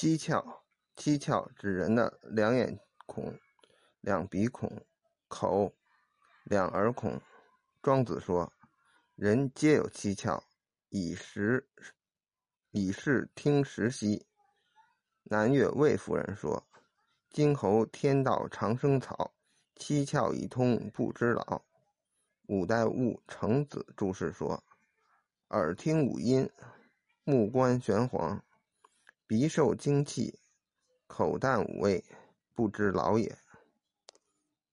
[0.00, 0.60] 七窍，
[0.94, 3.36] 七窍指人的两眼孔、
[4.00, 4.70] 两鼻孔、
[5.26, 5.74] 口、
[6.44, 7.20] 两耳孔。
[7.82, 8.52] 庄子说
[9.18, 10.40] ：“人皆有七窍，
[10.88, 11.68] 以时
[12.70, 14.24] 以视听时息。”
[15.26, 16.64] 南岳魏夫人说
[17.28, 19.34] ：“今侯天道长生草，
[19.74, 21.60] 七窍已通不知老。”
[22.46, 24.62] 五代物程子注释说
[25.50, 26.48] ：“耳听五音，
[27.24, 28.40] 目观玄黄，
[29.28, 30.38] 鼻受精气，
[31.06, 32.02] 口淡五味，
[32.54, 33.36] 不知老也。”